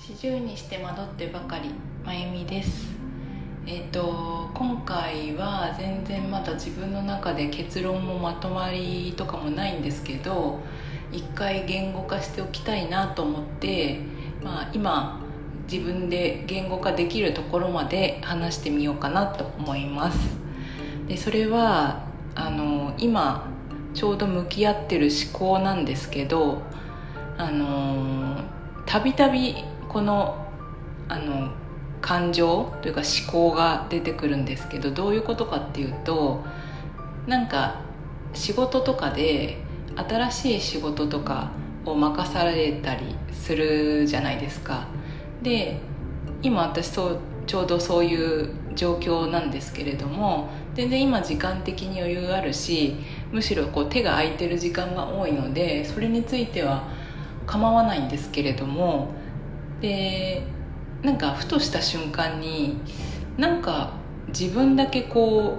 [0.00, 1.70] 四十にして惑ってばかり
[2.04, 2.86] まゆみです。
[3.66, 10.60] えっ、と今回は全然まだ自分の中で結論もまとまりとかもないんですけど
[11.10, 13.98] 一回言語化しておきたいなと思って、
[14.42, 15.20] まあ、今
[15.70, 20.18] 自分で言語化できるところまで話してみようかなと思います。
[21.08, 22.04] でそれは
[22.36, 23.50] あの今
[23.94, 26.62] ちょうど向き合ってる思考なんですけど
[27.36, 28.44] あの
[28.86, 29.56] たびたび
[29.88, 30.46] この
[31.08, 31.50] あの
[32.00, 36.44] 感情というか思考が出てくるんですけどどういうことかっていうと
[37.26, 37.80] なんか
[38.34, 39.58] 仕事とかで
[39.96, 41.50] 新しい仕事とか
[41.84, 44.86] を任されたりするじゃないですか。
[45.42, 45.80] で
[46.42, 52.96] 今私そうちょうどそういう状況なんですけれども全然今時間的に余裕あるし
[53.32, 56.84] むしろこう手が空いてる時間が多いのでそれについては
[57.46, 59.14] 構わないんですけれども
[59.80, 60.42] で
[61.02, 62.76] なんかふとした瞬間に
[63.36, 63.92] なんか
[64.28, 65.58] 自分だけこ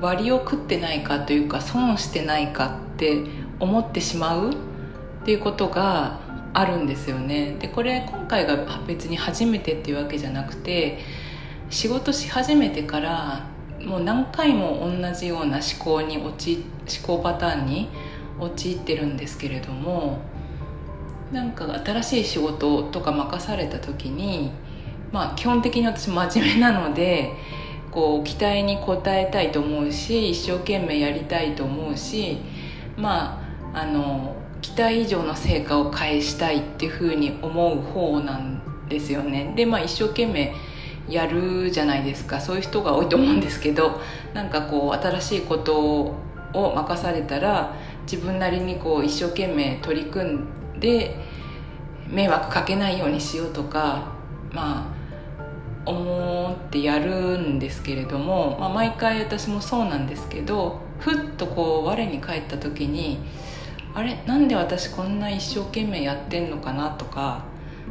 [0.00, 3.24] う割を食ってないかというか損してないかって
[3.58, 4.56] 思ってしまうっ
[5.24, 6.20] ていうことが
[6.52, 7.56] あるんですよね。
[7.58, 10.98] でこれ今回が別に初めてっていうわけじゃなくて
[11.70, 13.46] 仕事し始めてから
[13.84, 17.88] もう何回も同じような思考に陥思考パターンに
[18.38, 20.20] 陥ってるんですけれども
[21.32, 24.52] なんか新しい仕事とか任された時に
[25.12, 27.32] まあ基本的に私真面目なので
[27.90, 32.38] こう期待に応えたいと思うし一生懸命やりたいと思うし
[32.96, 33.40] ま
[33.72, 39.52] ああの期待以上の成果を返したいっていうふうに思う方なんですよね。
[39.56, 40.54] でまあ一生懸命
[41.08, 42.40] やるじゃないですか。
[42.40, 44.00] そういう人が多いと思うんですけど
[44.32, 45.78] なんかこう新しいこと
[46.54, 47.74] を任されたら
[48.10, 50.48] 自分なりにこう一生懸命取り組ん
[50.80, 51.16] で
[52.08, 54.12] 迷惑かけないようにしようとか
[54.52, 54.94] まあ
[55.86, 63.18] 思ってやるんですけれども、まあ、毎回私もそうなんですけどふっとこう我に返った時に
[63.94, 67.44] あれなんで私こんな一生懸命やってんのかなとか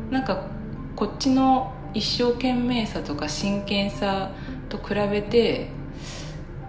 [0.09, 0.47] なんか
[0.95, 4.31] こっちの一生懸命さとか真剣さ
[4.69, 5.69] と比べて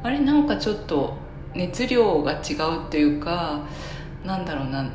[0.02, 1.16] あれなんかちょっと
[1.54, 3.66] 熱量が違うというか
[4.24, 4.90] なんだろうな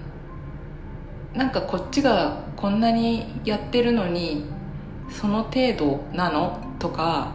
[1.33, 4.45] なんかこっちがこんなにやってるのに
[5.09, 7.33] その程度なのとか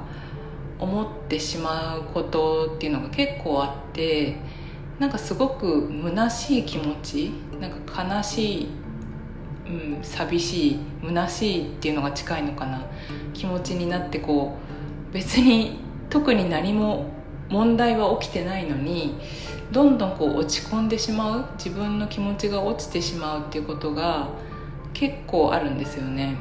[0.78, 4.36] 思ってしまうことっていうのが結構あって
[4.98, 8.68] なんかすごく虚しい気持ちなんか悲しい、
[9.66, 12.82] うん、寂しい虚しいっていうのが近いのかな。
[13.32, 14.56] 気持ちになってこ
[15.10, 15.78] う別に
[16.10, 17.06] 特に何も
[17.48, 19.18] 問題は起きてないのに
[19.72, 24.28] どんどんこう落ち込んでしまう自分の気持ちが落ちてしまうっていうことが
[24.92, 26.36] 結構あるんですよね。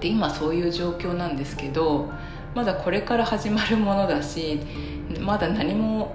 [0.00, 2.08] で今そういう状況なんですけど
[2.54, 4.60] まだこれから始まるものだし
[5.20, 6.14] まだ何も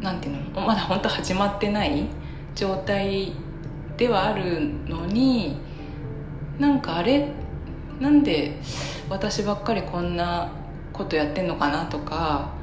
[0.00, 2.06] なんていうのまだ本当始まってない
[2.54, 3.32] 状態
[3.96, 5.56] ではあるのに
[6.58, 7.28] なんかあれ
[8.00, 8.58] なんで
[9.08, 10.50] 私ばっかりこんな
[10.92, 12.53] ことやってんのかなとか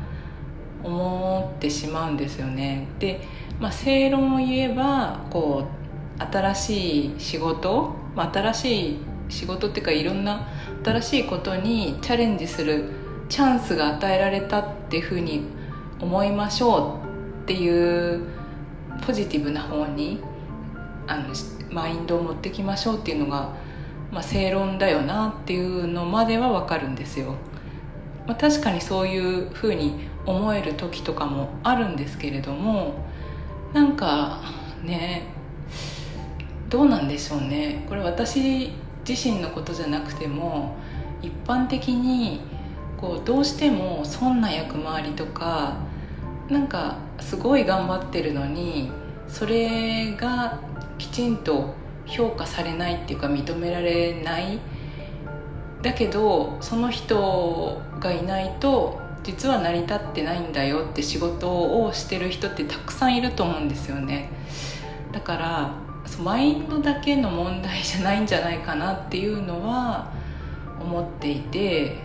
[0.83, 2.87] 思ってしまうんですよね。
[2.99, 3.21] で、
[3.59, 5.67] まあ、正論を言えばこ
[6.19, 8.99] う新しい仕事、まあ、新しい
[9.29, 10.47] 仕事っていうかいろんな
[10.83, 12.85] 新しいことにチャレンジする
[13.29, 15.43] チャンスが与えられたっていうふうに
[15.99, 16.99] 思いましょ
[17.39, 18.25] うっていう
[19.05, 20.19] ポジティブな方に
[21.07, 21.33] あの
[21.71, 23.53] マインドを持ってきましょうっていうのが、
[24.11, 27.35] まあ、正論だよなっていうのまでは分かるんですよ、
[28.27, 32.93] まあ、確かにそういうふうに思える時とかもあるんですけれども
[33.73, 34.41] なんか
[34.83, 35.23] ね
[36.69, 37.85] どうなんでしょうね。
[37.89, 38.71] これ私
[39.07, 40.75] 自身のことじゃなくても
[41.21, 42.39] 一般的に
[42.97, 45.77] こうどうしても損な役回りとか
[46.49, 48.91] なんかすごい頑張ってるのに
[49.27, 50.59] それが
[50.97, 51.73] きちんと
[52.05, 54.59] 評価されないっていうか認められない
[55.81, 64.29] だけどその人がいないと実は成り立ってないんだよって仕事をしてる人ってたくさんいると思うんですよね。
[65.11, 65.75] だから
[66.23, 70.11] マインドだけの問題じゃないんじゃないかなっていうのは
[70.79, 71.97] 思っていて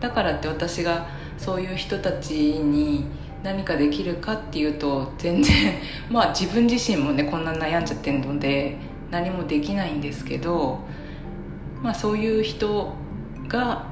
[0.00, 1.06] だからって私が
[1.38, 3.06] そういう人たちに
[3.42, 5.74] 何かできるかっていうと全然
[6.10, 8.76] まあ自分自身もねこんな悩んじゃってるので
[9.10, 10.80] 何もできないんですけど
[11.82, 12.92] まあそういう人
[13.52, 13.84] が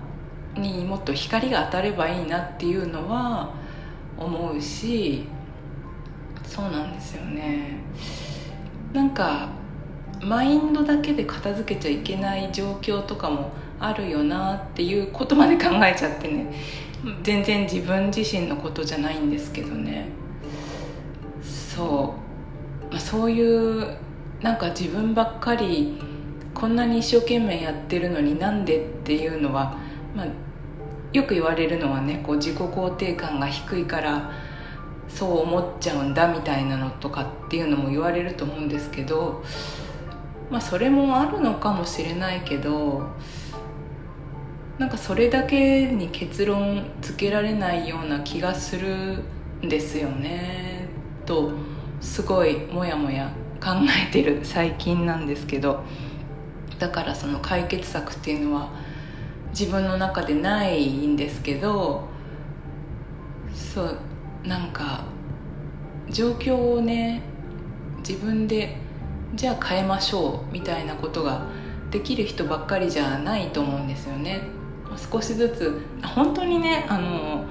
[0.56, 3.52] にもっと光が当たればいいなっていうのは
[4.18, 5.26] 思うし
[6.44, 7.78] そうなんですよね。
[8.92, 9.48] なんか
[10.20, 16.52] マインドだけで片付けちゃいけない状況とかもあるよなっていうことまで考えちゃってね。
[17.22, 20.08] 全然自分自身のことじゃないんですけどね。
[21.42, 22.14] そ
[22.90, 23.96] う、まあ、そういう
[24.42, 25.98] なんか自分ばっかり
[26.54, 29.78] こんなに一生懸命やってるのになんでっていうのは、
[30.14, 30.26] まあ、
[31.12, 34.32] よく言われるのはねこう自己肯定感が低いから
[35.08, 39.42] そう思っちゃうんだみたいなのとかっていうのも言われると思うんですけど、
[40.50, 43.08] まあ、それもあるのかもしれないけど
[44.78, 49.22] なんかそれだけに結論付けられないような気がする
[49.62, 50.88] んですよね
[51.26, 51.52] と
[52.00, 53.32] すごいモヤモヤ
[53.62, 53.70] 考
[54.08, 55.84] えてる最近なんですけど。
[56.80, 58.70] だからその解決策っていうのは
[59.50, 62.08] 自分の中でないんですけど
[63.54, 63.98] そう
[64.44, 65.04] なんか
[66.08, 67.22] 状況をね
[67.98, 68.76] 自分で
[69.34, 71.46] じゃあ変えましょうみたいなことが
[71.90, 74.42] できる人ばっかりじゃないと思うんですよね。
[74.96, 77.44] 少しずつ本当にねあの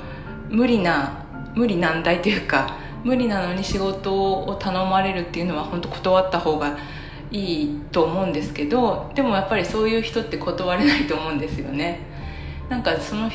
[0.49, 6.77] 無理な無理難題というか無理なのに仕事を頼まれるっていうのは本当断った方が
[7.31, 11.99] いいと思うんですけどでもやっぱりそういう人って断れないと思うんですよね。
[12.69, 13.29] なんかその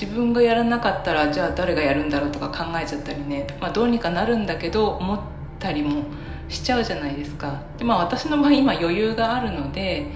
[0.00, 5.20] 自分がやらなかったらじゃあ誰がやるんだろうとか考えちゃったりね、まあ、どうにかなるんだけど思っ
[5.58, 6.04] たりも
[6.48, 7.62] しちゃうじゃないですか。
[7.78, 10.06] で、まあ、私の場合今余裕があるので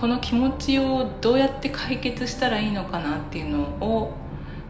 [0.00, 4.14] この気持ちをどうやって解決したらいいのかなっていうのを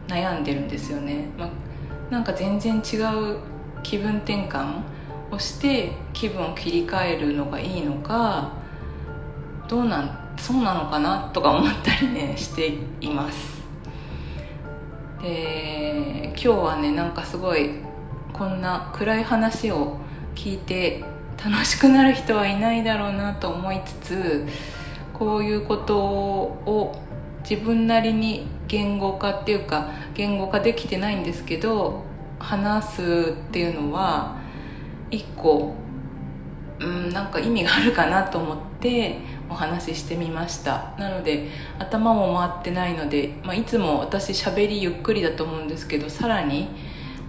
[0.07, 1.49] 悩んでるんですよね、まあ、
[2.11, 2.97] なんか全然違
[3.33, 3.39] う
[3.83, 4.81] 気分転換
[5.31, 8.53] をして気分を切り替えるのがいいのか
[9.67, 13.57] どうなんそうなのかなとか思ったりね しています。
[15.21, 17.71] で今日はねなんかすごい
[18.31, 19.97] こんな暗い話を
[20.35, 21.03] 聞いて
[21.43, 24.47] 楽しくなる人はいないだろうなと思いつつ
[25.13, 27.01] こういうことを
[27.49, 32.03] 自分なりに言語化っていうか言語化できてないんですけど
[32.39, 34.36] 話すっていうのは
[35.11, 35.75] 一個
[36.79, 39.19] うんなんか意味があるかなと思って
[39.49, 40.93] お話ししてみました。
[40.99, 41.49] なので
[41.79, 46.67] 頭も回ってないので、まあ、いつも私喋りゆっくりだと思うんですけどさらに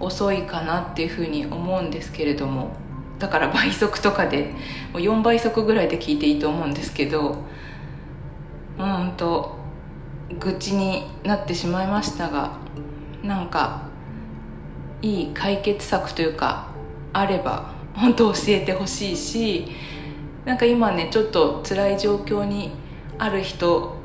[0.01, 2.71] 遅いかなっていうふうに思うんですけれども
[3.19, 4.55] だから倍速とかで
[4.93, 7.39] もう4倍速ぐらいで聞いていいと思うんですけど
[8.79, 9.57] うんと
[10.39, 12.59] 愚痴になってしまいましたが
[13.23, 13.89] なんか
[15.03, 16.69] いい解決策というか
[17.13, 19.67] あれば本当教えてほしいし
[20.45, 22.71] なんか今ねちょっと辛い状況に
[23.19, 23.97] ある人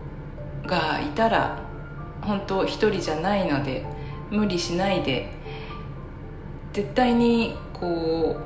[0.65, 1.63] がいたら
[2.21, 3.85] 本当一人じゃないので
[4.31, 5.29] 無理しないで
[6.73, 8.37] 絶対にこ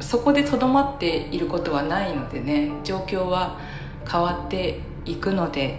[0.00, 3.58] うそこでとどまっていることはないのでね状況は
[4.10, 5.78] 変わっていくので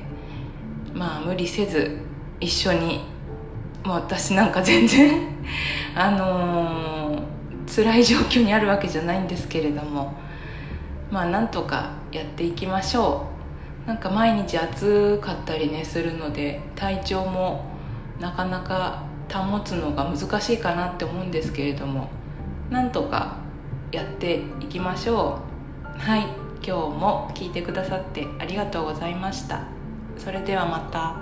[0.93, 1.97] まあ無理せず
[2.39, 3.01] 一緒に
[3.85, 5.27] 私なんか全然
[5.95, 7.02] あのー、
[7.75, 10.13] 辛い状況にあるわけじゃないんですけれども
[11.09, 13.27] まあなんとかやっていきましょ
[13.85, 13.87] う。
[13.87, 17.65] なんか毎日暑かったりねするので体調も
[18.19, 22.07] なかなか保つのが難しいかなって思うんですけれども
[22.69, 23.37] なんとか
[23.91, 25.39] やっていきましょ
[25.83, 25.99] う。
[25.99, 26.21] はい
[26.65, 29.63] 今日も聞いてくださってありがとうございました。
[30.17, 31.17] それではまた。